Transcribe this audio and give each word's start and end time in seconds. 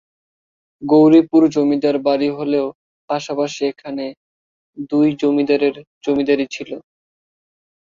গৌরীপুর 0.81 1.41
জমিদার 1.55 1.95
বাড়ি 2.07 2.29
হলেও 2.37 2.67
পাশাপাশি 3.09 3.61
এখানে 3.71 4.05
দুই 4.91 5.07
জমিদারের 5.21 5.75
জমিদারী 6.03 6.45
ছিল। 6.55 6.71